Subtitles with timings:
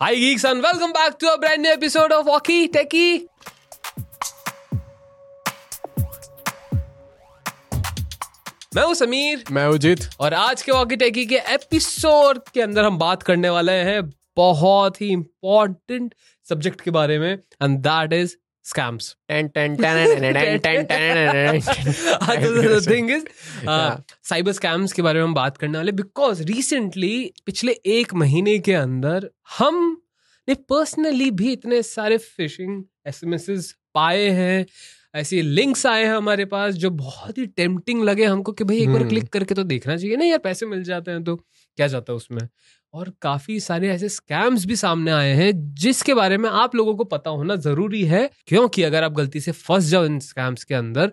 [0.00, 3.28] Hi geeks and welcome back to a brand new episode of Walkie Techie.
[8.76, 12.98] मैं हूँ समीर मैं उजित और आज के वॉकी टेकी के एपिसोड के अंदर हम
[12.98, 14.02] बात करने वाले हैं
[14.36, 16.14] बहुत ही इंपॉर्टेंट
[16.46, 19.16] सब्जेक्ट के बारे में and that is scams
[22.88, 23.24] thing is
[24.28, 28.74] cyber scams के बारे में हम बात करने वाले बिकॉज़ रिसेंटली पिछले एक महीने के
[28.74, 30.02] अंदर हम
[30.48, 34.66] ने पर्सनली भी इतने सारे फिशिंग एस पाए हैं
[35.14, 38.88] ऐसे लिंक्स आए हैं हमारे पास जो बहुत ही टेम्पटिंग लगे हमको कि भाई एक
[38.88, 41.36] बार हम्म। क्लिक करके तो देखना चाहिए ना यार पैसे मिल जाते हैं तो
[41.76, 42.48] क्या जाता है उसमें?
[42.94, 47.04] और काफ़ी सारे ऐसे स्कैम्स भी सामने आए हैं, जिसके बारे में आप लोगों को
[47.04, 51.12] पता होना ज़रूरी है, क्योंकि अगर आप गलती से फंस जाओ इन स्कैम्स के अंदर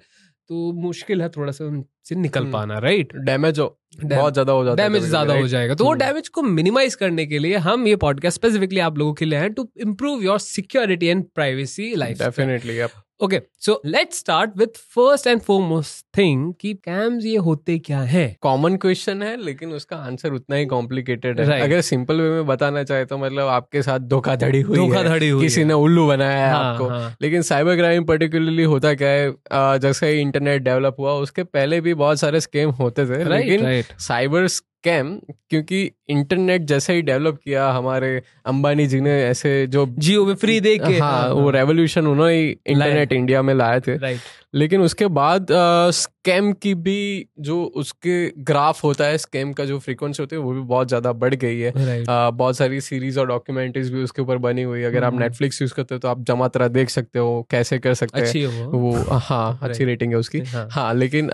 [0.50, 1.66] तो मुश्किल है थोड़ा सा
[2.02, 5.48] उनसे निकल हम्म। पाना राइट डैमेज हो बहुत ज़्यादा हो जाता है डैमेज ज़्यादा हो
[5.48, 8.98] जाएगा तो वो हम्म। डैमेज को मिनिमाइज करने के लिए हम ये पॉडकास्ट स्पेसिफिकली आप
[8.98, 12.80] लोगों के लिए हैं to improve your security and privacy life definitely
[13.22, 18.26] okay so let's start with first and foremost thing कि कैम्स ये होते क्या है
[18.42, 21.64] कॉमन क्वेश्चन है लेकिन उसका आंसर उतना ही कॉम्प्लिकेटेड है Right.
[21.64, 25.44] अगर सिंपल वे में बताना चाहे तो मतलब आपके साथ धोखाधड़ी हुई है धोखाधड़ी हुई
[25.44, 29.10] किसी है। ने उल्लू बनाया है हाँ, आपको हाँ। लेकिन साइबर क्राइम पर्टिकुलरली होता क्या
[29.10, 33.30] है जैसे ही इंटरनेट डेवलप हुआ उसके पहले भी बहुत सारे स्कैम होते थे राइट
[33.40, 35.18] लेकिन राइट साइबर स्कैम
[35.50, 40.60] क्योंकि इंटरनेट जैसे ही डेवलप किया हमारे अंबानी जी ने ऐसे जो जियो में फ्री
[40.60, 44.20] दे के। हाँ वो रेवोल्यूशन उन्होंने इंटरनेट इंडिया में लाए थे। राइट
[44.54, 45.48] लेकिन उसके बाद
[45.96, 46.96] स्कैम की भी
[47.40, 51.12] जो उसके ग्राफ होता है स्कैम का जो फ्रीक्वेंसी होती है वो भी बहुत ज़्यादा
[51.16, 54.80] बढ़ गई है। राइट अ, बहुत सारी सीरीज़ और डॉक्यूमेंट्रीज भी उसके ऊपर बनी हुई
[54.80, 57.80] है। अगर आप हम्म। नेटफ्लिक्स यूज़ करते हो तो आप जमातरा देख सकते हो कैसे
[57.80, 61.30] कर सकते हैं। वो। वो हाँ अच्छी रेटिंग है उसकी। हाँ। हाँ लेकिन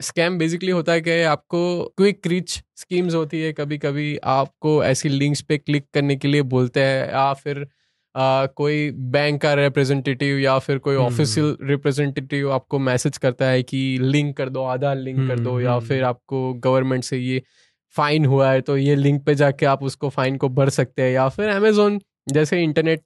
[0.00, 1.60] स्कैम बेसिकली होता है कि आपको
[1.96, 6.42] क्विक रिच स्कीम्स होती है कभी कभी आपको ऐसी लिंक्स पे क्लिक करने के लिए
[6.48, 7.66] बोलते हैं या फिर
[8.14, 13.62] आ, कोई बैंक का रिप्रेजेंटेटिव या फिर कोई हम्म। ऑफिशियल रिप्रेजेंटेटिव आपको मैसेज करता है
[13.62, 17.18] कि लिंक कर दो आधार लिंक कर दो हम्म, या हम्म। फिर आपको गवर्नमेंट से
[17.18, 17.42] ये
[17.94, 21.10] फाइन हुआ है तो ये लिंक पे जाके आप उसको फाइन को भर सकते हैं
[21.12, 22.00] या फिर अमेजोन
[22.32, 23.02] जैसे इंटरनेट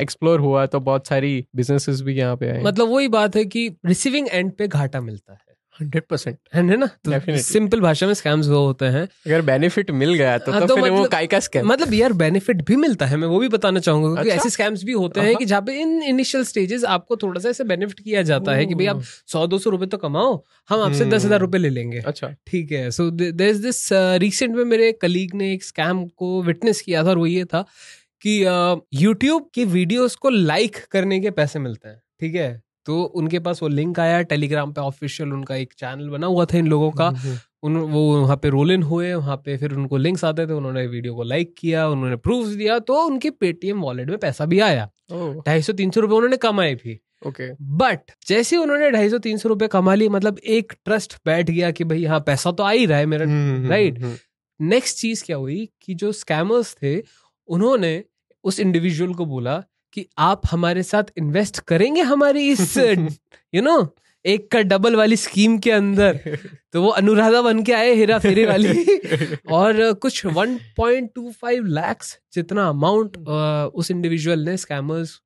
[0.00, 3.44] एक्सप्लोर हुआ है तो बहुत सारी बिजनेसेस भी यहाँ पे आए मतलब वही बात है
[3.46, 5.49] कि रिसीविंग एंड पे घाटा मिलता है
[5.80, 6.86] हंड्रेड परसेंट है ना?
[6.86, 10.66] तो सिंपल भाषा में स्कैम्स वो होते हैं। अगर बेनिफिट मिल गया तो, हाँ, तो,
[10.66, 13.38] तो फिर वो मतलब- काय का स्कैम मतलब यार बेनिफिट भी मिलता है मैं वो
[13.38, 14.40] भी बताना चाहूँगा क्योंकि अच्छा?
[14.40, 17.64] ऐसे स्कैम्स भी होते हैं कि जहाँ पे इन इनिशियल स्टेजेस आपको थोड़ा सा ऐसे
[17.64, 20.32] बेनिफिट किया जाता है कि भाई आप सौ दो सौ रुपए तो कमाओ
[20.68, 23.88] हम आपसे हम्म। दस हज़ार रुपए ले लेंगे। अच्छा। ठीक है so there is this
[23.92, 27.64] recent में मेरे कलीग ने एक स्कैम को विटनेस किया था और वो ये था
[28.26, 28.40] कि
[28.94, 32.50] यूट्यूब की वीडियोस को लाइक करने के पैसे मिलते हैं ठीक है?
[32.86, 36.58] तो उनके पास वो लिंक आया टेलीग्राम पे ऑफिशियल उनका एक चैनल बना हुआ था
[36.58, 37.08] इन लोगों का।
[37.62, 40.86] उन वो वहाँ पे रोल इन हुए वहाँ पे फिर उनको लिंक्स आते थे उन्होंने
[40.86, 44.88] वीडियो को लाइक किया उन्होंने प्रूफ दिया तो उनके पेटीएम वॉलेट में पैसा भी आया।
[45.46, 49.38] ढाई सौ तीन सौ रुपए उन्होंने कमाए भी ओके। बट जैसे उन्होंने ढाई सौ तीन
[49.38, 52.70] सौ रुपए कमा लिए मतलब एक ट्रस्ट बैठ गया कि भाई हाँ पैसा तो आ
[52.70, 53.26] ही रहा है मेरा
[53.68, 53.98] राइट
[54.60, 57.02] नेक्स्ट चीज़ क्या हुई कि जो स्कैमर्स थे
[57.48, 57.92] उन्होंने
[58.44, 59.62] उस इंडिविजुअल को बोला
[59.92, 62.76] कि आप हमारे साथ इन्वेस्ट करेंगे हमारी इस
[63.54, 63.96] यू नो
[64.26, 66.38] एक का डबल वाली स्कीम के अंदर।
[66.72, 68.84] तो वो अनुराधा बन के आए हेरा फेरी वाली।
[69.52, 73.16] और कुछ 1.25 लाख्स जितना अमाउंट
[73.74, 75.20] उस इंडिविजुअल ने स्कैमर्स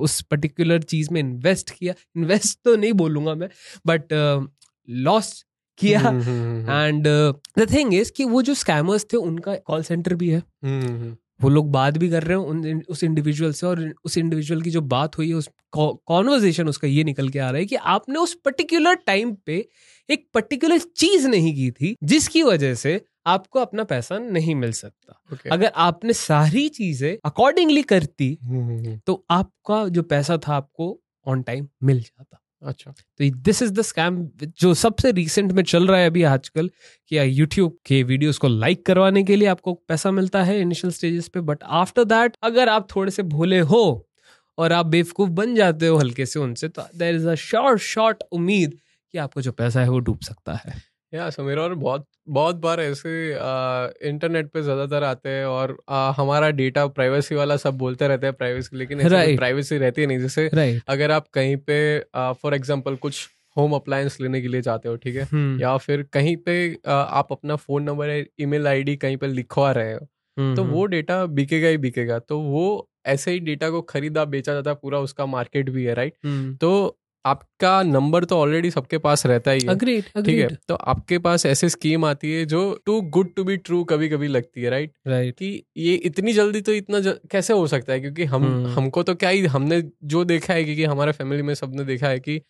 [0.00, 3.48] उस पर्टिकुलर चीज़ में इन्वेस्ट किया। इन्वेस्ट तो नहीं बोलूँगा मैं
[3.86, 4.12] बट
[4.90, 5.44] लॉस
[5.78, 7.04] किया। Hmm, and
[7.58, 10.42] the thing is कि वो जो स्कैमर्स थे उनका कॉल सेंटर भी है।
[11.40, 14.70] वो लोग बात भी कर रहे हैं उन उस इंडिविजुअल से और उस इंडिविजुअल की
[14.70, 18.18] जो बात हुई है उस कॉन्वर्जेशन उसका ये निकल के आ रहा है कि आपने
[18.18, 19.64] उस पर्टिकुलर टाइम पे
[20.08, 25.20] एक पर्टिकुलर चीज़ नहीं की थी जिसकी वजह से आपको अपना पैसा नहीं मिल सकता।
[25.32, 25.52] Okay.
[25.52, 28.36] अगर आपने सारी चीज़ें अकॉर्डिंगली करती
[29.06, 33.82] तो आपका जो पैसा था आपको ऑन टाइम मिल जाता। अच्छा। तो दिस इज़ द
[33.82, 34.16] स्कैम
[34.60, 36.70] जो सबसे रिसेंट में चल रहा है अभी आजकल
[37.10, 41.28] कि यूट्यूब के वीडियोस को लाइक करवाने के लिए आपको पैसा मिलता है इनिशियल स्टेजेस
[41.28, 43.82] पे बट आफ्टर दैट अगर आप थोड़े से भोले हो
[44.58, 48.22] और आप बेवकूफ़ बन जाते हो हल्के से उनसे तो there is a short short
[48.32, 48.78] उम्मीद
[49.14, 50.74] कि आपको जो पैसा है वो डूब सकता है।
[51.14, 53.30] या समीर और बहुत बहुत बार ऐसे
[54.08, 58.34] इंटरनेट पे ज़्यादातर आते हैं और आ, हमारा डेटा प्राइवेसी वाला सब बोलते रहते हैं
[58.34, 59.36] प्राइवेसी लेकिन Right.
[59.36, 64.20] प्राइवेसी रहती है नहीं जैसे राइट अगर आप कहीं पे फॉर एग्जांपल कुछ होम अप्लायंस
[64.20, 65.62] लेने के लिए जाते हो ठीक है hmm.
[65.62, 69.72] या फिर कहीं पे आ, आप अपना फ़ोन नंबर या ईमेल आईडी कहीं पे लिखवा
[69.72, 70.56] रहे हो hmm.
[70.56, 74.70] तो वो डेटा बिकेगा ही बिकेगा तो वो ऐसे ही डेटा को खरीदा बेचा जाता
[74.70, 76.12] है पूरा उसका मार्केट भी है राइट
[76.60, 80.58] तो आपका नंबर तो ऑलरेडी सबके पास रहता ही है। अग्रीड ठीक है?
[80.68, 84.28] तो आपके पास ऐसे स्कीम आती है जो too good to be true कभी कभी
[84.28, 88.00] लगती है राइट राइट कि ये इतनी जल्दी तो इतना जल, कैसे हो सकता है?
[88.00, 88.76] क्योंकि हम hmm.
[88.76, 92.20] हमको तो क्या ही हमने जो देखा है क्योंकि हमारे फैमिली में सबने देखा है
[92.20, 92.42] कि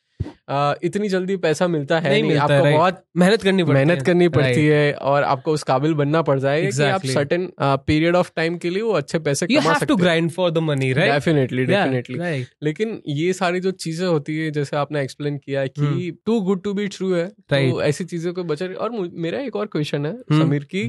[0.51, 2.71] आ, इतनी जल्दी पैसा मिलता है नहीं नहीं, मिलता आपको.
[2.71, 6.71] बहुत मेहनत करनी पड़ती मेहनत करनी पड़ती है और आपको उस काबिल बनना पड़ जाएगा
[6.71, 9.99] कि आप सर्टेन पीरियड ऑफ़ टाइम के लिए वो अच्छे पैसे You कमा सकते to
[10.01, 11.13] grind for the money, right?
[11.13, 16.41] Definitely definitely लेकिन ये सारी जो चीज़ें होती है जैसे आपने एक्सप्लेन किया कि। Too
[16.41, 18.91] good to be true है तो ऐसी चीज़ों को बचा और
[19.27, 20.85] मेरा एक और क्वेश्चन है हम्म। समीर की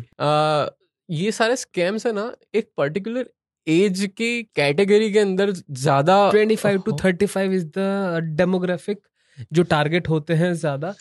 [1.09, 3.29] ये सारे स्कैम्स है ना एक पर्टिकुलर
[3.67, 7.89] एज के कैटेगरी के अंदर ज़्यादा 25 to 35 is the
[8.35, 9.01] demographic
[9.53, 10.93] जो टारगेट होते हैं ज़्यादा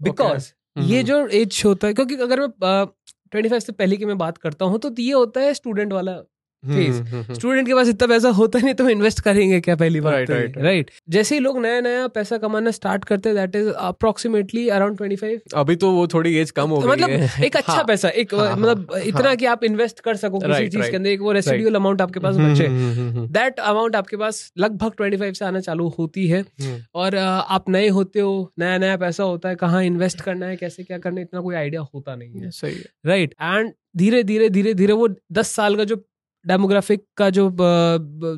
[0.00, 0.90] बिकॉज़ okay.
[0.90, 2.86] ये जो एज होता है क्योंकि अगर मैं
[3.30, 6.20] ट्वेंटी फाइव से पहले की मैं बात करता हूँ तो ये होता है स्टूडेंट वाला
[6.66, 6.76] phase.
[6.76, 10.00] हम्म, हम्म, हम्म, स्टूडेंट के पास इतना पैसा होता नहीं तो इन्वेस्ट करेंगे क्या पहली
[10.00, 10.56] तो right, right.
[10.58, 14.96] राइट जैसे ही लोग नया नया पैसा कमाना स्टार्ट करते हैं that is approximately around
[14.96, 18.08] twenty five अभी तो वो थोड़ी एज कम हो मतलब है। एक अच्छा हाँ, पैसा
[18.08, 21.10] एक हाँ, मतलब हाँ, इतना हाँ। कि आप इन्वेस्ट कर सको किसी चीज़ के अंदर
[21.10, 24.52] एक वो रेसिडुअल अमाउंट आपके पास हम्म, बचे। हम्म, हम्म, हम्म, दैट अमाउंट आपके पास
[24.58, 28.96] लगभग 25 से आना चालू होती है। हम्म, और आप नए होते हो नया नया
[28.96, 32.16] पैसा होता है कहाँ इन्वेस्ट करना है कैसे क्या करना है इतना कोई आइडिया होता
[32.16, 36.04] नहीं है। सही है। राइट एंड धीरे धीरे धीरे धीरे वो दस साल का जो
[36.48, 37.50] डेमोग्राफिक का जो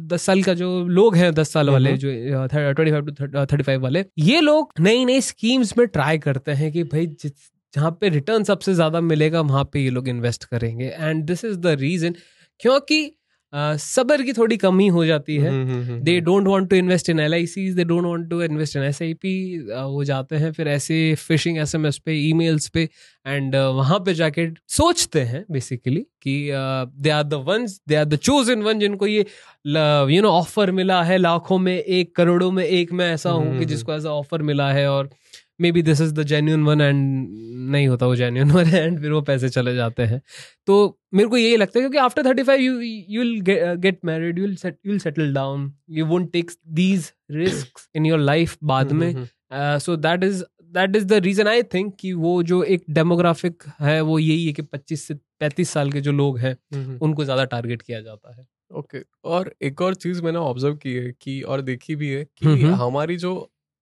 [0.08, 3.62] दस साल का जो लोग हैं दस साल वाले हम्म। जो twenty five to thirty
[3.62, 7.32] five वाले ये लोग नई नई स्कीम्स में ट्राई करते हैं कि भाई जिस
[7.74, 11.56] जहाँ पे रिटर्न सबसे ज़्यादा मिलेगा वहाँ पे ये लोग इन्वेस्ट करेंगे and this is
[11.58, 12.14] the reason
[12.60, 13.00] क्योंकि
[13.52, 16.76] सब्र की थोड़ी कमी हो जाती है। Hmm, hmm, hmm, they hmm, don't want to
[16.76, 17.32] invest in L
[17.74, 21.58] they don't want to invest in S I P वो जाते हैं फिर ऐसे फिशिंग
[21.58, 22.88] एस एम एस पे ईमेल्स पे
[23.26, 28.16] एंड वहाँ पे जाके सोचते हैं बेसिकली कि they are the ones they are the
[28.52, 29.26] chosen one जिनको ये
[30.14, 33.56] यू नो ऑफ़र मिला है लाखों में एक करोड़ों में एक मैं ऐसा हूँ कि
[33.56, 35.10] हम्म, जिसको ऐसा ऑफ़र मिला है और
[35.72, 37.28] maybe this is the genuine one and
[37.70, 40.20] नहीं होता वो जेन्यून वन एंड फिर वो पैसे चले जाते हैं
[40.66, 40.76] तो
[41.14, 43.40] मेरे को यही लगता है क्योंकि after thirty five you you will
[43.76, 44.46] get married you
[44.86, 49.96] will settle down you won't take these risk in your life बाद हम्म, में so
[49.96, 54.18] that is that is the reason I think कि वो जो एक डेमोग्राफिक है वो
[54.18, 57.44] यही है कि 25 से 35 साल के जो लोग हैं हम्म, हम्म। उनको ज़्यादा
[57.44, 59.10] टारगेट किया जाता है ओके okay.
[59.24, 63.16] और एक और चीज़ मैंने ऑब्ज़र्व की है कि और देखी भी है कि। हमारी
[63.16, 63.32] जो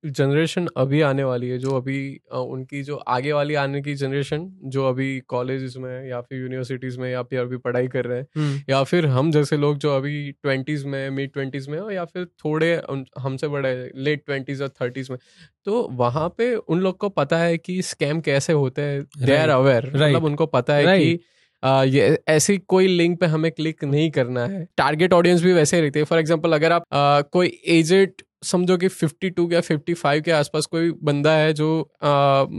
[0.06, 4.88] जनरेशन अभी आने वाली है जो अभी उनकी जो आगे वाली आने की जनरेशन जो
[4.88, 8.82] अभी कॉलेज में या फिर यूनिवर्सिटीज में या फिर अभी पढ़ाई कर रहे हैं या
[8.84, 12.82] फिर हम जैसे लोग जो अभी ट्वेंटीज में मिड ट्वेंटीज में हो या फिर थोड़े
[13.18, 15.18] हमसे बड़े लेट ट्वेंटीज और थर्टीज में
[15.64, 19.48] तो वहाँ पे उन लोग को पता है कि स्कैम कैसे होते हैं दे आर
[19.48, 21.02] अवेयर मतलब उनको पता है Right.
[21.02, 21.18] कि
[21.62, 25.76] आ, ये ऐसी कोई लिंक पे हमें क्लिक नहीं करना है। टारगेट ऑडियंस भी वैसे
[25.76, 28.12] ही रहती है। फॉर एग्जांपल अगर आप आ, कोई एजेड
[28.42, 31.68] समझो कि 52 या 55 के आसपास कोई बंदा है जो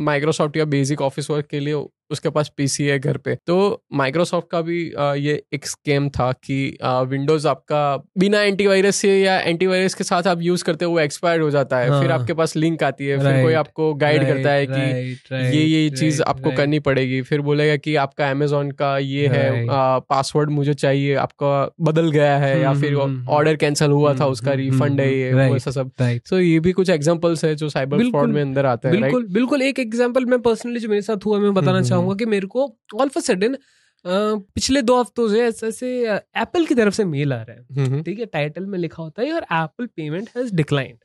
[0.06, 1.74] माइक्रोसॉफ्ट या बेसिक ऑफ़िस वर्क के लिए
[2.12, 3.58] उसके पास पीसी है घर पे। तो
[3.94, 4.80] माइक्रोसॉफ्ट का भी
[5.20, 7.82] ये एक स्कैम था कि विंडोज़ आपका
[8.18, 11.78] बिना एंटीवायरस से या एंटीवायरस के साथ आप यूज़ करते हो वो एक्सपायर्ड हो जाता
[11.78, 15.38] है। फिर हाँ। आपके पास लिंक आती है फिर कोई आपको गाइड करता है कि
[15.58, 19.66] ये ये चीज़ आपको करनी पड़ेगी। फिर बोलेगा कि आपका अमेजोन का ये है
[20.10, 21.50] पासवर्ड मुझे चाहिए आपका
[21.82, 24.62] बदल गया है या हम्म, फिर हम्म, हम्म, ऑर्डर कैंसिल हुआ था हम्म, उसका हम्म,
[24.62, 25.50] रिफंड है हम्म, ये right.
[25.50, 25.92] वो ऐसा सब।
[26.26, 29.62] सो ये भी कुछ एग्जाम्पल्स है जो साइबर फ्रॉड में अंदर आते हैं बिल्कुल बिल्कुल।
[29.62, 32.78] एक एग्ज़ाम्पल मैं पर्सनली जो मेरे साथ हुआ मैं बताना हम्म, चाहूँगा कि मेरे को
[32.96, 33.58] ऑल फॉर सडन
[34.08, 38.20] पिछले दो हफ्तों से ऐसे ऐसे एप्पल की तरफ़ से मेल आ रहा है। ठीक
[38.20, 40.98] है टाइटल में लिखा होता है और एप्पल पेमेंट हैज़ डिक्लाइंड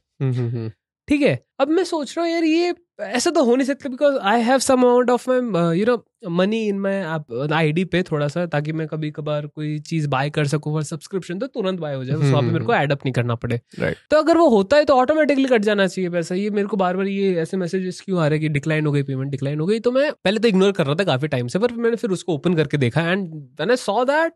[1.08, 4.16] ठीक है अब मैं सोच रहा हूँ यार ये ऐसा तो हो नहीं सकता because
[4.18, 5.96] I have some amount of my you know
[6.30, 10.30] money in my I D पे थोड़ा सा ताकि मैं कभी कभार कोई चीज़ बाय
[10.30, 13.04] कर सकूँ फॉर सब्सक्रिप्शन तो तुरंत बाय हो जाए वहाँ पे मेरे को एड अप
[13.04, 13.96] नहीं करना पड़े। Right.
[14.11, 16.96] तो अगर वो होता है तो ऑटोमेटिकली कट जाना चाहिए पैसा। ये मेरे को बार
[16.96, 19.66] बार ये ऐसे मैसेजेस क्यों आ रहे हैं कि डिक्लाइन हो गई पेमेंट डिक्लाइन हो
[19.66, 19.78] गई?
[19.80, 22.34] तो मैं पहले तो इग्नोर कर रहा था काफ़ी टाइम से पर मैंने फिर उसको
[22.34, 24.32] ओपन करके देखा एंड आई सॉ दैट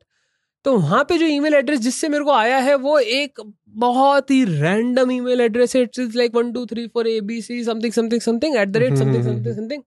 [0.65, 3.41] तो वहाँ पे जो ईमेल एड्रेस जिससे मेरे को आया है वो एक
[3.77, 7.63] बहुत ही रैंडम ईमेल एड्रेस है। It's like one two three four A B C
[7.65, 9.83] something something something at the rate something something something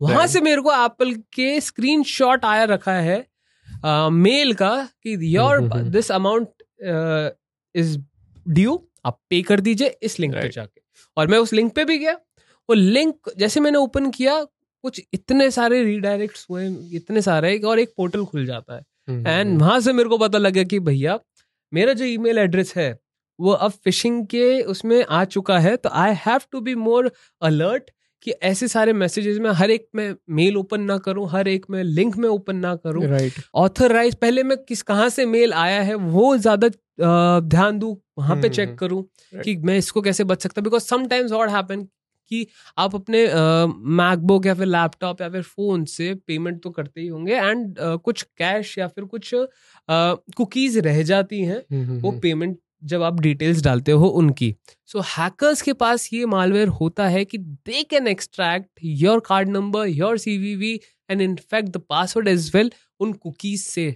[0.00, 3.18] वहाँ से मेरे को एप्पल के स्क्रीन शॉट आया रखा है
[4.10, 6.48] मेल uh, का कि your this amount
[7.74, 7.98] is
[8.48, 10.46] due आप पे कर दीजिए इस लिंक right.
[10.46, 10.80] पे जाके।
[11.16, 12.12] और मैं उस लिंक पे भी गया
[12.68, 14.42] वो लिंक जैसे मैंने ओपन किया
[14.84, 19.80] कुछ इतने सारे रीडायरेक्ट्स हुए इतने सारे और एक पोर्टल खुल जाता है। एंड वहाँ
[19.80, 21.18] से मेरे को पता लगा कि भैया
[21.72, 22.98] मेरा जो ईमेल एड्रेस है
[23.40, 27.10] वो अब फिशिंग के उसमें आ चुका है तो I have to be more
[27.42, 27.90] alert
[28.22, 31.82] कि ऐसे सारे मैसेजेस में हर एक में मेल ओपन ना करूँ हर एक में
[31.82, 35.94] लिंक में ओपन ना करूँ। राइट ऑथराइज पहले मैं किस कहाँ से मेल आया है
[35.94, 36.68] वो ज़्यादा
[37.40, 39.44] ध्यान दूँ वहाँ पे चेक हम्म, करूँ right.
[39.44, 41.86] कि मैं इसको कैसे बच सकता बिकॉज़ समटाइम्स व्हाट हैपन
[42.30, 42.46] कि
[42.78, 43.26] आप अपने
[43.96, 48.22] मैकबुक या फिर लैपटॉप या फिर फ़ोन से पेमेंट तो करते ही होंगे एंड कुछ
[48.38, 49.30] कैश या फिर कुछ
[50.36, 54.54] कुकीज रह जाती हैं हम्म, वो पेमेंट जब आप डिटेल्स डालते हो उनकी।
[54.86, 59.48] सो so, हैकर्स के पास ये मालवेयर होता है कि they can extract your card
[59.48, 60.74] number your CVV
[61.10, 62.70] and in fact the password as well
[63.00, 63.90] उन कुकीज से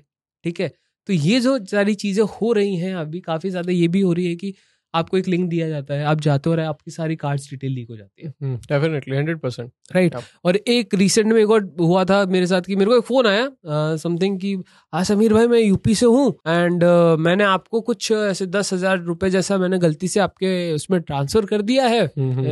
[0.44, 0.68] ठीक है?
[1.08, 4.26] तो ये जो सारी चीज़ें हो रही हैं अभी काफ़ी ज़्यादा ये भी हो रही
[4.26, 4.54] है कि
[4.94, 7.88] आपको एक लिंक दिया जाता है आप जाते हो रहे आपकी सारी कार्ड्स डिटेल लीक
[7.90, 12.24] हो जाती है। डेफिनेटली हंड्रेड परसेंट राइट और एक रिसेंट में एक और हुआ था
[12.26, 14.54] मेरे साथ कि मेरे को एक फ़ोन आया समथिंग कि
[14.92, 18.98] हाँ समीर भाई मैं यूपी से हूँ एंड uh, मैंने आपको कुछ ऐसे दस हज़ार
[19.02, 22.02] रुपए जैसा मैंने गलती से आपके उसमें ट्रांसफ़र कर दिया है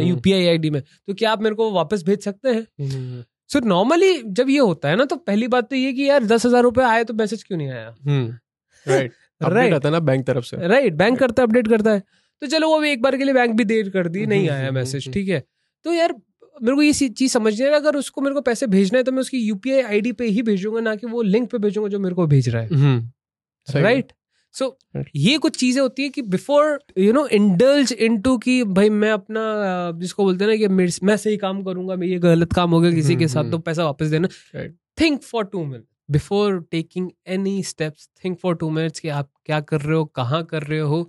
[0.05, 2.63] यूपीआई आईडी में। तो क्या आप मेरे को वापस भेज सकते हैं?
[3.51, 6.25] सो so, नॉर्मली जब ये होता है ना तो पहली बात तो ये कि यार
[6.25, 7.95] दस हज़ार रुपए आए तो मैसेज क्यों नहीं आया?
[8.87, 9.11] Right Right.
[9.55, 12.03] राइट आता है ना बैंक तरफ़ से। राइट बैंक करता है अपडेट करता है।
[12.43, 14.55] तो चलो वो भी एक बार के लिए बैंक भी देर कर दी नहीं हम्म,
[14.55, 15.43] आया हम्म, मैसेज हम्म। ठीक है।
[15.85, 16.15] तो यार
[16.63, 19.21] मेरे को ये चीज़ समझ नहीं अगर उसको मेरे को पैसे भेजना है तो मैं
[19.21, 22.27] उसकी यूपीआई आईडी पे ही भेजूँगा ना कि वो लिंक पे भेजूँगा जो मेरे को
[22.27, 24.13] भेज रहा है। Right
[24.55, 24.65] so
[24.97, 25.09] Right.
[25.17, 29.43] ये कुछ चीज़ें होती है कि before you know indulge into कि भाई मैं अपना
[29.99, 32.91] जिसको बोलते हैं ना कि मैं सही काम करूँगा मैं ये गलत काम हो गया
[32.91, 34.29] किसी के हम्म, साथ हम्म। तो पैसा वापस देना।
[35.01, 39.61] Think for two minute before taking any steps think for two minutes कि आप क्या
[39.61, 41.03] कर रहे हो कहाँ कर रहे हो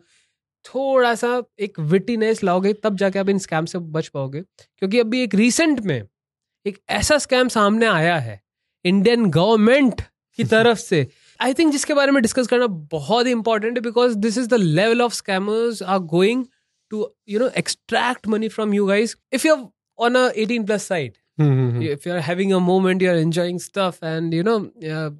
[0.66, 4.42] थोड़ा सा एक विटीनेस लाओगे तब जाके आप इन स्कैम से बच पाओगे।
[4.78, 6.04] क्योंकि अभी एक रिसेंट में
[6.68, 8.42] एक ऐसा स्कैम सामने आया है
[8.86, 10.02] इंडियन गवर्नमेंट
[10.36, 11.08] की तरफ़ से।
[11.42, 14.54] आई थिंक जिसके बारे में डिस्कस करना बहुत ही इंपॉर्टेंट है because this is the
[14.54, 16.46] level of scammers are going
[16.90, 21.18] to you know extract money from you guys if you on a 18 plus side
[21.84, 24.60] if you are a moment you're enjoying stuff and you know
[24.94, 25.12] uh,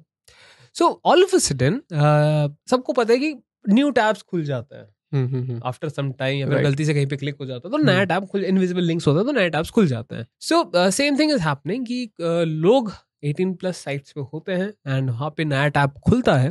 [0.72, 3.34] so all of a sudden uh, सबको पता है कि
[3.68, 6.62] new tabs खुल जाते हैं। After some time या फिर.
[6.62, 9.18] गलती से कहीं पे क्लिक हो जाता है तो नया टैब खुल इनविजिबल लिंक्स होता
[9.20, 12.92] है तो नया टैब्स खुल जाते हैं। So same thing is happening कि uh, लोग
[13.24, 16.48] 18 प्लस साइट्स पे होते हैं एंड वहाँ पे नया टैब खुलता है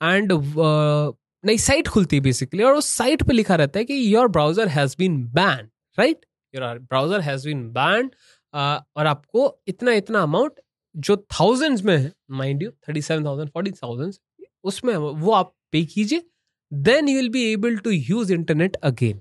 [0.00, 0.32] एंड
[1.44, 4.68] नई साइट खुलती है बेसिकली और उस साइट पे लिखा रहता है कि your browser
[4.68, 8.10] has been ban right your browser has been ban
[8.54, 10.60] और आपको इतना इतना अमाउंट
[10.94, 14.14] जो थाउजेंड्स में है mind you thirty seven thousand forty thousand
[14.64, 16.22] उसमें वो आप पे कीजिए
[16.72, 19.20] then you will be able to use internet again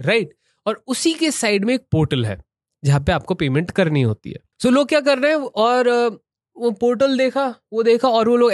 [0.00, 0.34] right
[0.66, 2.38] और उसी के साइड में एक पोर्टल है
[2.82, 5.38] जहाँ पे आपको पेमेंट करनी होती है। सो so, लोग क्या कर रहे हैं?
[5.38, 5.88] और
[6.56, 8.52] वो पोर्टल देखा वो देखा और वो लोग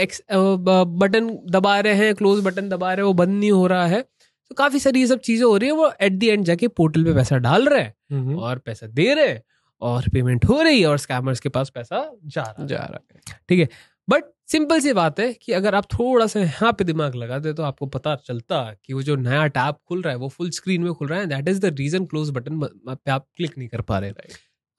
[0.99, 4.00] बटन दबा रहे हैं क्लोज बटन दबा रहे हैं वो बंद नहीं हो रहा है।
[4.00, 7.05] तो काफ़ी सारी ये सब चीज़ें हो रही है वो एट द एंड जाके पोर्टल
[7.05, 9.43] पे पैसा डाल रहे हैं और पैसा दे रहे हैं
[9.83, 13.55] और पेमेंट हो रही है और स्कैमर्स के पास पैसा जा रहा है। जा रहा
[13.55, 13.69] है।
[14.09, 17.53] बट सिंपल सी बात है कि अगर आप थोड़ा सा यहाँ पे दिमाग लगा दे
[17.53, 20.83] तो आपको पता चलता कि वो जो नया टैब खुल रहा है वो फुल स्क्रीन
[20.83, 23.81] में खुल रहा है that is the reason close button पे आप क्लिक नहीं कर
[23.81, 24.13] पा रहे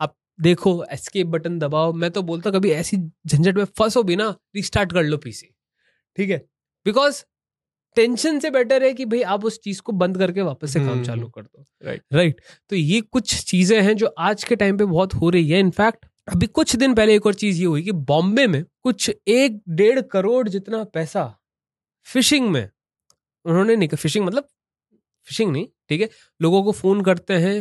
[0.01, 4.35] आप देखो एस्केप बटन दबाओ। मैं तो बोलता कभी ऐसी झंझट में फंसो भी ना
[4.55, 5.47] रिस्टार्ट कर लो पीसी
[6.17, 6.37] ठीक है?
[6.85, 7.23] बिकॉज़
[7.95, 10.89] टेंशन से बेटर है कि भाई आप उस चीज़ को बंद करके वापस से काम
[10.89, 12.13] हम्म, चालू कर दो। Right Right.
[12.13, 12.69] Right right.
[12.69, 16.05] तो ये कुछ चीज़ें हैं जो आज के टाइम पे बहुत हो रही है। इनफैक्ट
[16.27, 19.99] अभी कुछ दिन पहले एक और चीज़ ये हुई कि बॉम्बे में कुछ एक डेढ़
[20.07, 21.25] करोड़ जितना पैसा
[22.07, 22.67] फिशिंग में
[23.45, 24.47] उन्होंने नहीं फिशिंग मतलब
[25.27, 27.57] फिशिंग नहीं ठीक है लोगों को फ़ोन करते हैं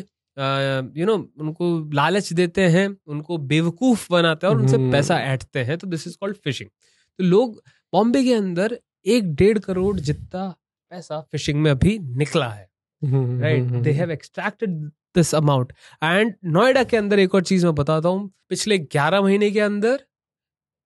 [0.97, 5.65] यू नो उनको लालच देते हैं उनको बेवकूफ़ बनाते हैं और उनसे हम्म। पैसा ऐंठते
[5.65, 10.49] हैं तो दिस इज़ कॉल्ड फिशिंग तो लोग बॉम्बे के अंदर एक डेढ़ करोड़ जितना
[10.93, 12.69] पैसा फिशिंग में अभी निकला है
[13.03, 18.09] right they have extracted this amount and Noida के अंदर एक और चीज़ मैं बताता
[18.09, 19.97] हूँ। पिछले 11 महीने के अंदर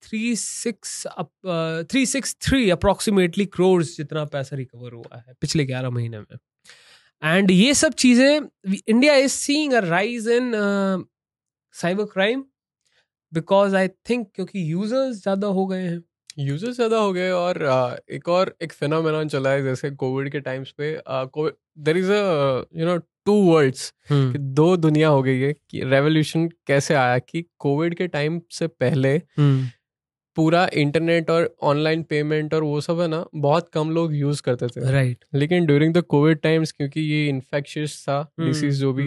[0.03, 1.07] three six
[1.91, 6.39] three six three approximately crore जितना पैसा रिकवर हुआ है पिछले 11 महीने में।
[7.23, 8.41] एंड ये सब चीज़ें
[8.89, 10.53] India is seeing a rise in
[11.75, 12.45] cyber crime
[13.33, 16.03] because I think क्योंकि यूज़र्स ज़्यादा हो गए हैं।
[16.39, 17.59] यूज़र्स ज़्यादा हो गए और
[18.11, 21.01] एक और एक फिनोमेनॉन चला है जैसे कोविड के टाइम्स पे
[21.79, 23.93] there is a you know two worlds
[24.37, 29.19] दो दुनिया हो गई है कि रेवोल्यूशन कैसे आया कि कोविड के टाइम से पहले
[30.37, 34.67] पूरा इंटरनेट और ऑनलाइन पेमेंट और वो सब है ना बहुत कम लोग यूज़ करते
[34.67, 35.35] थे राइट right.
[35.35, 39.05] लेकिन ड्यूरिंग द कोविड टाइम्स क्योंकि ये इन्फेक्शियस था डिसीज जो भी।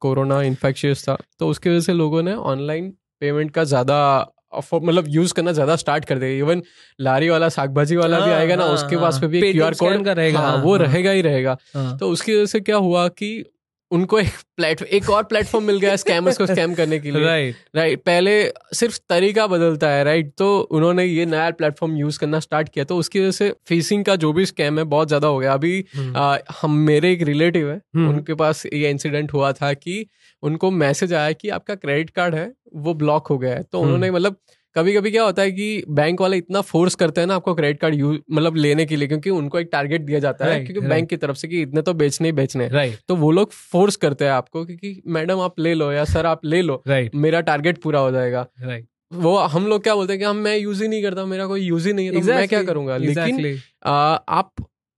[0.00, 4.20] कोरोना इन्फेक्शियस था तो उसकी वजह से लोगों ने ऑनलाइन पेमेंट का ज़्यादा
[4.52, 6.62] मतलब यूज़ करना ज़्यादा स्टार्ट कर देगा इवन
[7.00, 9.52] लारी वाला साग भाजी वाला भी हाँ, आएगा ना हाँ, उसके हाँ। पास पे भी
[9.52, 12.34] क्यू आर कोड का रहेगा, हाँ, हाँ, वो हाँ। रहेगा ही रहेगा हाँ तो उसकी
[12.34, 13.44] वजह से क्या हुआ कि
[13.90, 17.54] उनको एक प्लेटफॉर्म एक और प्लेटफॉर्म मिल गया स्कैमर्स को स्कैम करने के लिए राइट
[17.54, 17.76] right.
[17.76, 18.04] Right right.
[18.06, 20.38] पहले सिर्फ़ तरीका बदलता है राइट right?
[20.38, 24.16] तो उन्होंने ये नया प्लेटफॉर्म यूज़ करना स्टार्ट किया तो उसकी वजह से फेसिंग का
[24.16, 25.84] जो भी स्कैम है बहुत ज़्यादा हो गया अभी
[26.16, 30.04] आ, हम मेरे एक रिलेटिव है हम्म। उनके पास ये इंसिडेंट हुआ था कि
[30.42, 33.86] उनको मैसेज आया कि आपका क्रेडिट कार्ड है वो ब्लॉक हो गया है तो हम्म।
[33.86, 34.36] उन्होंने मतलब
[34.74, 37.80] कभी कभी क्या होता है कि बैंक वाले इतना फोर्स करते हैं ना आपको क्रेडिट
[37.80, 40.88] कार्ड यूज़ मतलब लेने के लिए क्योंकि उनको एक टारगेट दिया जाता है क्योंकि right.
[40.90, 43.50] बैंक की तरफ़ से कि इतने तो बेचने ही बेचने हैं। राइट तो वो लोग
[43.52, 47.14] फोर्स करते हैं आपको क्योंकि मैडम आप ले लो या सर आप ले लो राइट
[47.16, 48.46] मेरा टारगेट पूरा हो जाएगा।
[49.12, 51.62] वो हम लोग क्या बोलते हैं कि हम मैं यूज़ ही नहीं करता मेरा कोई
[51.62, 52.96] यूज़ ही नहीं है तो मैं क्या करूँगा?
[52.96, 54.52] लेकिन आ, आप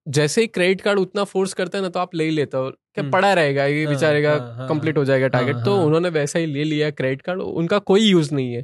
[0.07, 2.71] जैसे ही क्रेडिट कार्ड उतना फोर्स करते हैं ना तो आप ले ही लेते हो।
[2.71, 3.65] क्या हम्म। पड़ा रहेगा?
[3.65, 6.47] ये हाँ, बेचारेगा हाँ, हाँ, कंप्लीट हो जाएगा टारगेट हाँ, तो हाँ। उन्होंने वैसा ही
[6.47, 8.63] ले लिया क्रेडिट कार्ड उनका कोई यूज़ नहीं है।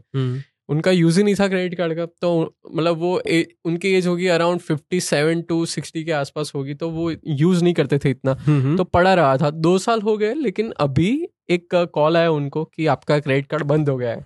[0.69, 2.31] उनका यूज़ ही नहीं था क्रेडिट कार्ड का तो
[2.75, 6.91] मतलब वो ए, उनकी एज होगी around fifty seven to sixty के आसपास होगी तो
[6.91, 10.35] वो यूज़ नहीं करते थे इतना। तो तो पड़ा रहा था दो साल हो गए
[10.35, 11.11] लेकिन अभी
[11.51, 14.25] एक कॉल आया उनको कि आपका क्रेडिट कार्ड बंद हो गया है।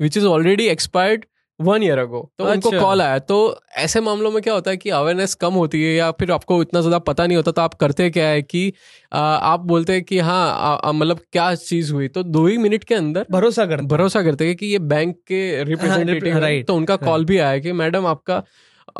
[0.00, 1.24] Which is already expired
[1.60, 3.36] one year ago तो अच्छा। उनको। कॉल आया। तो
[3.76, 6.80] ऐसे मामलों में क्या होता है कि अवेयरनेस कम होती है या फिर आपको इतना
[6.80, 8.72] ज़्यादा पता नहीं होता तो आप करते क्या है कि
[9.12, 12.08] आ, आप बोलते हैं कि हाँ मतलब क्या चीज़ हुई?
[12.08, 15.64] तो दो ही मिनट के अंदर भरोसा कर भरोसा करते हैं कि ये बैंक के
[15.64, 18.36] रिप्रेजेंटेटिव हाँ, तो उनका कॉल भी आया कि मैडम आपका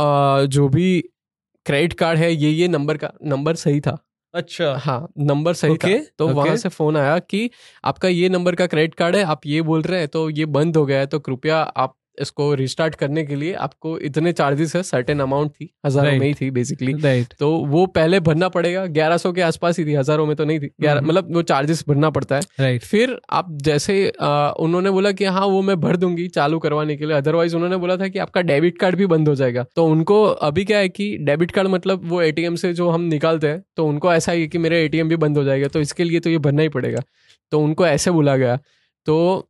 [0.00, 1.00] आ, जो भी
[1.66, 3.98] क्रेडिट कार्ड है ये ये नंबर का नंबर सही था।
[4.34, 6.36] अच्छा। हाँ नंबर सही Okay, था तो okay.
[6.36, 7.50] वहाँ से फ़ोन आया कि
[7.84, 10.76] आपका ये नंबर का क्रेडिट कार्ड है आप ये बोल रहे हैं तो ये बंद
[10.76, 14.82] हो गया है तो कृपया आप इसको रिस्टार्ट करने के लिए आपको इतने चार्जेस है
[14.84, 16.20] सर्टेन अमाउंट थी हज़ारों Right.
[16.20, 19.84] में ही थी बेसिकली राइट तो वो पहले भरना पड़ेगा ग्यारह सौ के आसपास ही
[19.84, 22.84] थी हज़ारों में तो नहीं थी। ग्यारह हम्म। मतलब वो चार्जेस भरना पड़ता है। राइट
[22.84, 27.06] फिर आप जैसे आ, उन्होंने बोला कि हाँ वो मैं भर दूँगी चालू करवाने के
[27.06, 30.22] लिए। अदरवाइज़ उन्होंने बोला था कि आपका डेबिट कार्ड भी बंद हो जाएगा। तो उनको
[30.24, 33.86] अभी क्या है कि डेबिट कार्ड मतलब वो एटीएम से जो हम निकालते हैं तो
[33.86, 36.30] उनको ऐसा ही है कि मेरा एटीएम भी बंद हो जाएगा तो इसके लिए तो
[36.30, 37.02] ये भरना ही पड़ेगा।
[37.52, 38.58] तो उनको ऐसे बोला गया।
[39.06, 39.48] तो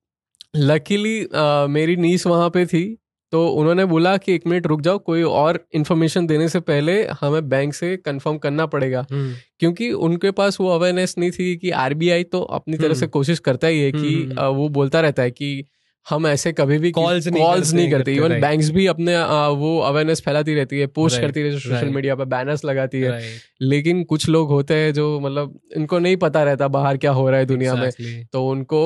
[0.54, 1.28] लकीली
[1.72, 2.98] मेरी नीस वहाँ पे थी
[3.32, 7.48] तो उन्होंने बोला कि एक मिनट रुक जाओ कोई और इन्फॉर्मेशन देने से पहले हमें
[7.48, 12.40] बैंक से कंफर्म करना पड़ेगा। क्योंकि उनके पास वो अवेयरनेस नहीं थी कि आरबीआई तो
[12.40, 15.64] अपनी तरह से हम्म। कोशिश करता ही है कि हम्म। वो बोलता रहता है कि
[16.06, 18.40] हम ऐसे कभी भी Calls नहीं कॉल्स नहीं करते इवन.
[18.40, 19.16] बैंक्स भी अपने
[19.58, 23.20] वो अवेयरनेस फैलाती रहती है पोस्ट करती रहती है सोशल मीडिया पर बैनर्स लगाती है।
[23.62, 27.38] लेकिन कुछ लोग होते हैं जो मतलब इनको नहीं पता रहता बाहर क्या हो रहा
[27.38, 27.90] है दुनिया में।
[28.32, 28.82] तो उनको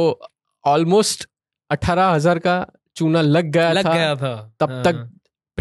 [0.64, 1.29] ऑलमोस्ट
[1.70, 2.54] अठारह हज़ार का
[2.96, 5.08] चूना लग गया लग था गया था तब हाँ। तक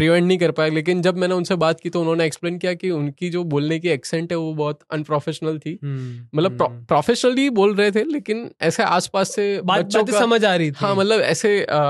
[0.00, 2.90] प्रिवेंट नहीं कर पाए लेकिन जब मैंने उनसे बात की तो उन्होंने एक्सप्लेन किया कि
[2.90, 7.74] उनकी जो बोलने की एक्सेंट है वो बहुत अनप्रोफेशनल थी। हम्म, मतलब हम्म। प्रोफेशनली बोल
[7.74, 11.20] रहे थे लेकिन ऐसे आसपास से बात बच्चों का समझ आ रही थी। हाँ मतलब
[11.22, 11.80] ऐसे अ,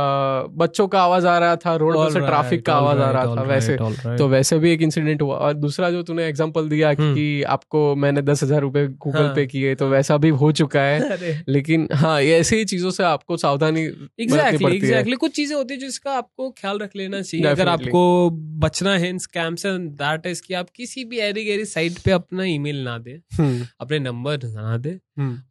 [0.63, 3.43] बच्चों का आवाज़ आ रहा था रोड पर से ट्रैफ़िक का आवाज़ आ रहा था
[3.45, 3.77] वैसे।
[4.19, 7.95] तो वैसे भी एक इंसिडेंट हुआ। और दूसरा जो तूने एग्ज़ाम्पल दिया हम्म। कि आपको
[7.97, 10.99] मैंने दस हज़ार रुपए गूगल हाँ। पे किए तो वैसा भी हो चुका है।
[11.49, 13.83] लेकिन हाँ ये ऐसी ही चीज़ों से आपको सावधानी
[14.21, 17.91] एग्जैक्टली एग्जैक्टली कुछ चीज़ें होती है जिसका आपको ख्याल रख लेना चाहिए अगर Definitely.
[18.01, 21.99] आपको बचना है इन स्कैम से दैट इज़ कि आप किसी भी एरी गहरी साइट
[21.99, 24.99] पे अपना ईमेल ना दें। हम्म, अपने नंबर ना दें।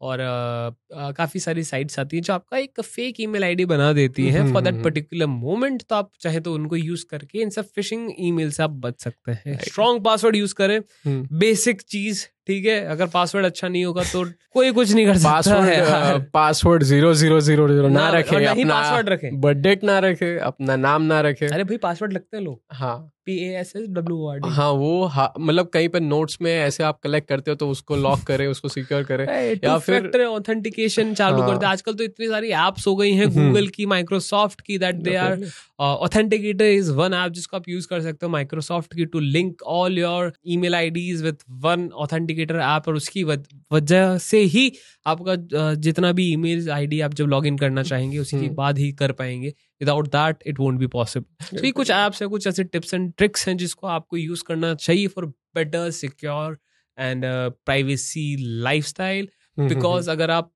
[0.01, 3.93] और अ, अ, काफ़ी सारी साइट्स आती हैं जो आपका एक फेक ईमेल आईडी बना
[3.93, 7.41] देती हैं hmm, for that hmm, particular moment तो आप चाहे तो उनको यूज़ करके
[7.41, 11.81] इन सब फिशिंग ईमेल से आप बच सकते हैं। स्ट्रॉन्ग पासवर्ड यूज़ करें। हम्म। बेसिक
[11.81, 12.85] चीज़ ठीक है?
[12.85, 17.13] अगर पासवर्ड अच्छा नहीं होगा तो कोई कुछ नहीं कर सकता पासवर्ड है। Password zero
[17.13, 21.45] zero zero zero ना रखे और पासवर्ड रखे। बर्थडेट ना रखे अपना नाम ना रखे।
[21.45, 24.69] अरे भाई पासवर्ड लगते हैं लोग। हाँ। P A S S W R D हाँ
[24.73, 28.23] वो हाँ, मतलब कहीं पे नोट्स में ऐसे आप कलेक्ट करते हो तो उसको लॉक
[28.23, 29.23] करे उसको सिक्योर करे
[29.63, 33.25] या फिर- ऑथेंटिकेशन चालू हाँ। करते हैं आजकल तो इतनी सारी एप्स हो गई हैं
[33.25, 35.37] हम्म। गूगल की माइक्रोसॉफ्ट की that they are
[35.79, 39.97] authenticator is one app जिसको आप यूज़ कर सकते हो माइक्रोसॉफ्ट की to link all
[39.99, 44.71] your email IDs with one authenticator app और उसकी वजह से ही
[45.05, 45.35] आपका
[45.79, 49.11] जितना भी ईमेल आईडी आप जब लॉग इन करना चाहेंगे उसके हम्म। बाद ही कर
[49.13, 52.93] पाएँगे without that it won't be possible तो ये कुछ ऐप्स हैं कुछ ऐसे टिप्स
[52.93, 56.57] एंड ट्रिक्स हैं जिसको आपको यूज़ करना चाहिए for better secure
[56.97, 57.25] and
[57.65, 58.35] privacy
[58.85, 60.51] lifestyle because अगर आप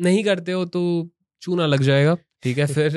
[0.00, 0.82] नहीं करते हो तो
[1.42, 2.92] चूना लग जाएगा। ठीक है फिर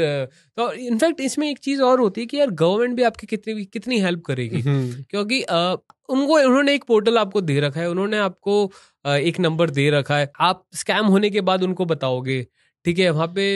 [0.58, 3.66] तो इनफैक्ट इसमें एक चीज़ और होती है कि यार गवर्नमेंट भी आपकी कितनी भी
[3.66, 5.76] कितनी हेल्प करेगी। हम्म, क्योंकि अ,
[6.10, 8.72] उनको उन्होंने एक पोर्टल आपको दे रखा है उन्होंने आपको
[9.06, 12.46] एक नंबर दे रखा है। आप स्कैम होने के बाद उनको बताओगे।
[12.86, 13.48] ठीक है वहाँ पे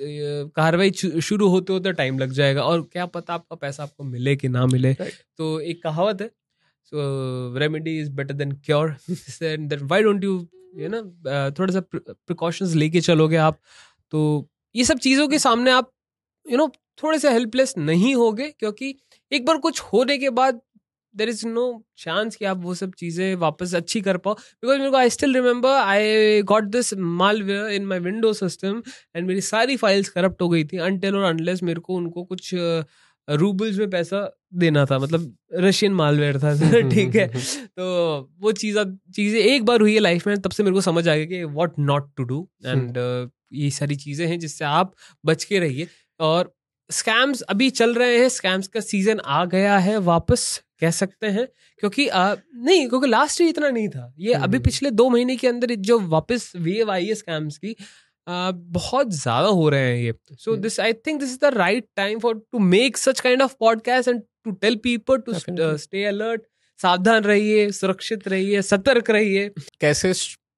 [0.00, 0.90] कार्रवाई
[1.22, 4.66] शुरू होते होते टाइम लग जाएगा और क्या पता आपका पैसा आपको मिले कि ना
[4.66, 5.12] मिले। Right.
[5.38, 6.30] तो एक कहावत है
[6.84, 8.96] so remedy is better than cure
[9.82, 13.58] why don't you you ना थोड़ा सा प्रिकॉशंस लेके चलोगे आप?
[14.10, 15.92] तो ये सब चीज़ों के सामने आप
[16.46, 18.94] यू you नो know, थोड़े से हेल्पलेस नहीं होगे क्योंकि
[19.32, 20.60] एक बार कुछ होने के बाद
[21.14, 21.64] देर इज़ नो
[21.98, 25.34] चांस कि आप वो सब चीज़ें वापस अच्छी कर पाओ। बिकॉज़ मेरे को I still
[25.34, 28.82] remember I got this malware in my window system
[29.16, 32.54] and मेरी सारी फाइल्स करप्ट हो गई थी अनटिल और अनलेस मेरे को उनको कुछ
[33.28, 34.20] रूबल्स में पैसा
[34.54, 36.52] देना था। मतलब रशियन मालवेयर था।
[36.90, 38.78] ठीक है। तो वो चीज़
[39.14, 41.42] चीज़ें एक बार हुई है लाइफ में तब से मेरे को समझ आ गया कि
[41.46, 42.98] what not to do and
[43.54, 44.94] ये सारी चीज़ें हैं जिससे आप
[45.24, 45.86] बच के रहिए।
[46.20, 46.52] और
[46.90, 51.46] स्कैम्स अभी चल रहे हैं स्कैम्स का सीज़न आ गया है वापस कह सकते हैं
[51.82, 55.48] क्योंकि आ, नहीं क्योंकि लास्ट ईयर इतना नहीं था। ये अभी पिछले दो महीने के
[55.48, 57.74] अंदर जो वापस वेव आई है स्कैम्स की
[58.26, 61.86] आ, बहुत ज़्यादा हो रहे हैं ये। So this I think this is the right
[61.96, 65.34] time for to make such kind of podcast and to tell people to
[65.78, 66.42] stay alert
[66.80, 69.48] सावधान रहिए सुरक्षित रहिए सतर्क रहिए।
[69.80, 70.12] कैसे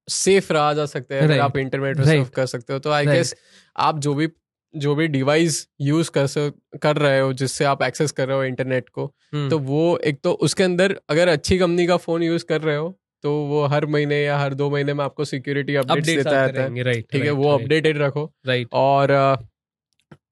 [0.07, 1.41] सेफ़ रहा जा सकते हैं right.
[1.41, 3.33] आप इंटरनेट में सर्फ कर सकते हो। तो आई गेस
[3.79, 4.27] आप जो भी
[4.75, 8.89] जो भी डिवाइस यूज़ कर कर रहे हो जिससे आप एक्सेस कर रहे हो इंटरनेट
[8.89, 12.61] को हम्म। तो वो एक तो उसके अंदर अगर अच्छी कंपनी का फ़ोन यूज़ कर
[12.61, 16.31] रहे हो तो वो हर महीने या हर दो महीने में आपको सिक्योरिटी अपडेट देता
[16.45, 19.11] रहता है। ठीक है वो अपडेटेड रखो। राइट और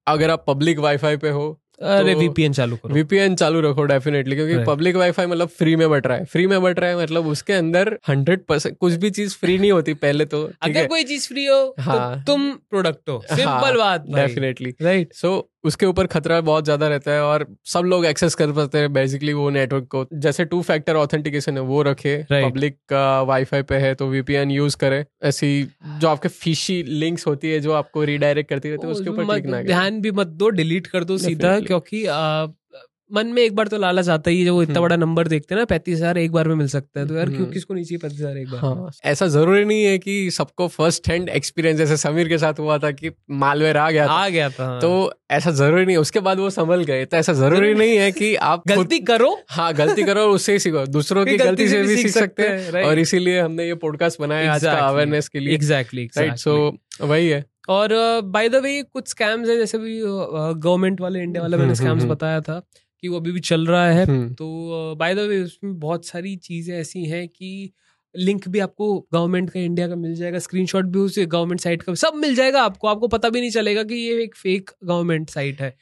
[0.08, 4.36] अगर आप पब्लिक वाईफाई पे हो अरे वीपीएन तो चालू करो। वीपीएन चालू रखो डेफिनेटली
[4.36, 7.28] क्योंकि पब्लिक वाईफाई मतलब फ्री में बट रहा है। फ्री में बट रहा है मतलब
[7.28, 11.28] उसके अंदर हंड्रेड परसेंट कुछ भी चीज़ फ्री नहीं होती पहले तो अगर कोई चीज़
[11.28, 15.86] फ्री हो तो हाँ। तो तुम प्रोडक्ट हो। सिंपल हाँ, बात डेफिनेटली राइट सो उसके
[15.86, 19.50] ऊपर खतरा बहुत ज़्यादा रहता है और सब लोग एक्सेस कर पाते हैं बेसिकली वो
[19.50, 24.08] नेटवर्क को। जैसे टू फैक्टर ऑथेंटिकेशन है वो रखे। पब्लिक का वाईफाई पे है तो
[24.10, 25.52] वीपीएन यूज़ करे। ऐसी
[25.86, 30.02] जो आपके फीशी लिंक्स होती है जो आपको रिडायरेक्ट करती रहती है उसके ऊपर ध्यान
[30.02, 32.06] भी मत दो डिलीट कर दो सीधा क्योंकि
[33.12, 35.54] मन में एक बार तो लालच आता ही है जो इतना हम्म। बड़ा नंबर देखते
[35.56, 37.74] हैं ना पैंतीस हज़ार एक बार में मिल सकता है तो यार क्यों हम्म। किसको
[37.74, 38.60] नहीं चाहिए पैंतीस हज़ार एक बार?
[38.62, 42.78] हाँ, ऐसा ज़रूरी नहीं है कि सबको फ़र्स्ट हैंड एक्सपीरियंस जैसे समीर के साथ हुआ
[42.78, 46.20] था कि मालवेयर आ गया था, आ गया था हाँ। तो ऐसा ज़रूरी नहीं उसके
[46.20, 50.04] बाद वो संभल गए तो ऐसा ज़रूरी नहीं है कि आप गलती करो। हाँ गलती
[50.04, 53.40] करो और उससे ही सीखो दूसरों की गलती से भी सीख सकते हैं और इसीलिए
[53.40, 56.58] हमने ये पॉडकास्ट बनाया आज का अवेयरनेस के लिए। एग्जैक्टली राइट सो
[57.02, 57.90] वही है। और
[58.26, 62.14] बाय द वे कुछ स्कैम्स है जैसे भी गवर्नमेंट वाले इंडिया वाले मैंने स्कैम्स हम्म,
[62.14, 62.62] बताया था।
[63.04, 66.36] कि वो अभी भी चल रहा है। हम्म। तो बाय द वे उसमें बहुत सारी
[66.38, 67.72] चीज़ें ऐसी हैं कि
[68.16, 71.94] लिंक भी आपको गवर्नमेंट का इंडिया का मिल जाएगा स्क्रीनशॉट भी उस गवर्नमेंट साइट का
[71.96, 75.62] सब मिल जाएगा आपको। आपको पता भी नहीं चलेगा कि ये एक फेक गवर्नमेंट साइट
[75.62, 75.76] है।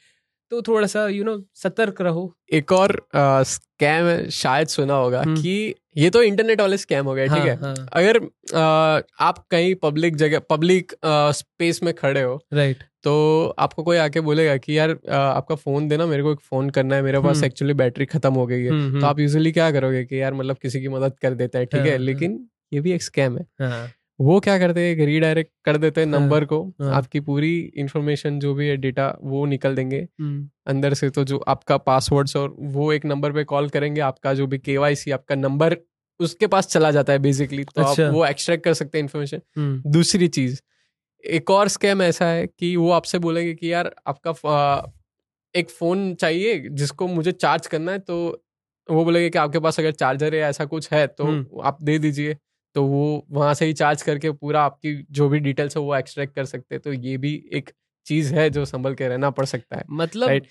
[0.50, 3.00] तो थोड़ा सा यू नो सतर्क रहो। एक और
[3.80, 7.46] स्कैम शायद सुना होगा हम्म। कि ये तो इंटरनेट वाले स्कैम हो गए ठीक हाँ,
[7.46, 7.74] है। हाँ.
[7.92, 8.16] अगर
[8.56, 10.94] आ, आप कहीं पब्लिक जगह पब्लिक
[11.34, 13.14] स्पेस में खड़े हो राइट तो
[13.58, 16.96] आपको कोई आके बोलेगा कि यार आ, आपका फ़ोन देना मेरे को एक फ़ोन करना
[16.96, 19.70] है मेरे पास एक्चुअली हम्म। बैटरी खत्म हो गई है। हम्म, तो आप यूजुअली क्या
[19.72, 22.38] करोगे कि यार मतलब किसी की मदद कर देता है ठीक है। हाँ, लेकिन
[22.72, 23.46] ये भी एक स्कैम है।
[24.18, 26.92] वो क्या करते हैं रीडायरेक्ट कर देते हैं नंबर हाँ, को हाँ.
[26.92, 31.38] आपकी पूरी इंफॉर्मेशन जो भी है डेटा वो निकल देंगे हम्म। अंदर से तो जो
[31.48, 35.76] आपका पासवर्ड्स और वो एक नंबर पे कॉल करेंगे आपका जो भी केवाईसी आपका नंबर
[36.20, 39.40] उसके पास चला जाता है बेसिकली तो अच्छा। आप वो एक्सट्रैक्ट कर सकते हैं इन्फॉर्मेशन
[39.56, 40.60] हम्म। दूसरी चीज़
[41.24, 44.32] एक और स्कैम ऐसा है कि वो आपसे बोलेंगे कि यार आपका
[45.54, 48.18] एक फ़ोन चाहिए जिसको मुझे चार्ज करना है तो
[48.88, 51.98] वो बोलेंगे कि आपके पास अगर चार्जर या ऐसा कुछ है तो हम्म। आप दे
[51.98, 52.36] दीजिए
[52.74, 56.34] तो वो वहाँ से ही चार्ज करके पूरा आपकी जो भी डिटेल्स है वो एक्सट्रैक्ट
[56.34, 57.70] कर सकते हैं। तो ये भी एक
[58.06, 60.46] चीज़ है जो संभल के रहना पड़ सकता है। मतलब right?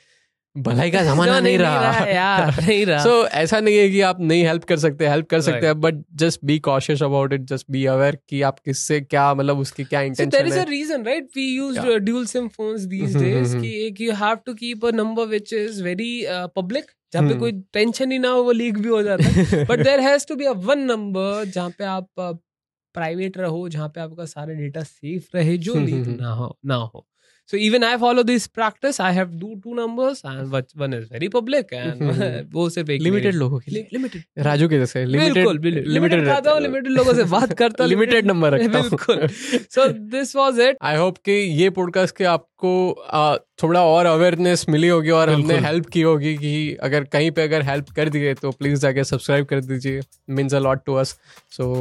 [0.58, 4.21] भलाई का जमाना नहीं, रहा। यार नहीं रहा। सो so, ऐसा नहीं है कि आप
[4.21, 7.65] नहीं हेल्प कर सकते हेल्प कर सकते हैं but just be cautious about it just
[7.71, 11.25] be aware कि आप किससे क्या मतलब उसकी क्या intention a reason right?
[11.38, 12.10] We use yeah.
[12.10, 16.47] dual sim phones these कि एक have to keep a number which is very uh,
[16.62, 19.84] public जहाँ पे कोई टेंशन ही ना हो वो लीक भी हो जाता है। But
[19.84, 22.08] there has to be a one number जहाँ पे आप
[22.97, 27.05] प्राइवेट रहो जहाँ पे आपका सारे डेटा सेफ़ रहे जो लीक ना हो ना हो।
[27.49, 28.97] So even I follow this practice.
[28.99, 32.01] I have do two numbers and one is very public and
[32.55, 36.62] वो सिर्फ़ एक लिमिटेड लोगों के लिए। लिमिटेड राजू के जैसे लिमिटेड लिमिटेड खाता हूँ
[36.62, 39.27] लिमिटेड लोगों से बात करता हूँ लिमिटेड नंबर रखता हूँ। बिल्कुल।
[39.75, 41.31] So this was it I hope कि
[41.62, 42.73] ये पॉडकास्ट के आपको
[43.63, 46.53] थोड़ा और अवेयरनेस मिली होगी और हमने हेल्प की होगी कि
[46.89, 50.60] अगर कहीं पे अगर हेल्प कर दिए तो प्लीज़ जाके सब्सक्राइब कर दीजिए। Means a
[50.60, 51.17] lot to us
[51.57, 51.71] so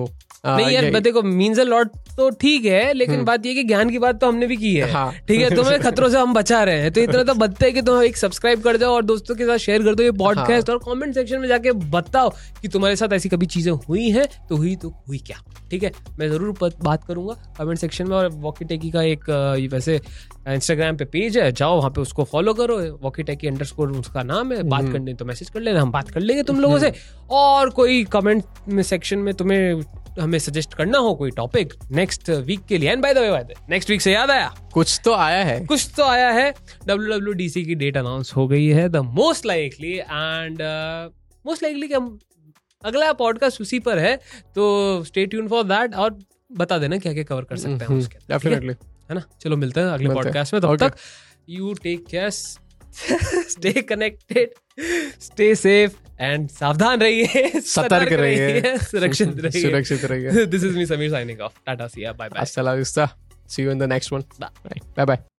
[0.44, 3.90] नहीं यार देखो मीन्स अ लॉट तो ठीक है लेकिन हम्म। बात ये कि ज्ञान
[3.90, 6.62] की बात तो हमने भी की है हाँ। ठीक है तुम्हें खतरों से हम बचा
[6.64, 9.34] रहे हैं तो इतना तो बनते है कि तुम एक सब्सक्राइब कर जाओ और दोस्तों
[9.34, 12.30] के साथ शेयर कर दो ये पॉडकास्ट हाँ। और कमेंट सेक्शन में जाके बताओ
[12.62, 15.38] कि तुम्हारे साथ ऐसी कभी चीज़ें हुई हैं तो हुई तो हुई क्या
[15.70, 19.28] ठीक है मैं ज़रूर बात करूँगा कमेंट सेक्शन में और वॉकी टेकी का एक
[19.72, 20.00] वैसे
[20.48, 24.22] इंस्टाग्राम पे पेज है जाओ वहाँ पे उसको फॉलो करो वॉकी टेकी अंडर स्कोर उसका
[24.24, 26.78] नाम है बात हम्म। करने तो मैसेज कर लेना हम बात कर लेंगे तुम लोगों
[26.78, 29.82] से हम्म। और कोई कमेंट सेक्शन में तुम्हें
[30.26, 33.90] हमें सजेस्ट करना हो कोई टॉपिक नेक्स्ट वीक के लिए। And by the way next
[33.90, 34.54] week से याद आया?
[34.74, 36.50] कुछ तो आया है। कुछ तो आया है।
[36.86, 40.62] डब्ल्यू डब्ल्यू डी सी की डेट अनाउंस हो गई है the most likely and
[41.46, 42.18] most likely हम
[42.84, 44.16] अगला पॉडकास्ट उसी पर है
[44.54, 44.64] तो
[45.04, 46.18] स्टे ट्यून फॉर दैट और
[46.52, 48.18] बता देना क्या क्या कवर कर सकते हैं उसके?
[48.28, 48.74] डेफिनेटली
[49.10, 49.14] है?
[49.14, 49.22] ना?
[49.40, 50.94] चलो मिलते हैं अगले पॉडकास्ट में तब तक
[51.48, 52.30] you take care
[53.50, 54.50] stay connected
[55.20, 61.10] stay safe and सावधान रहिए सतर्क रहिए सुरक्षित रहिए। सुरक्षित रहिए। This is me Sameer
[61.10, 63.06] signing off tata see bye bye अस्सलाम वालेकुम
[63.48, 65.18] see you in the next one bye bye.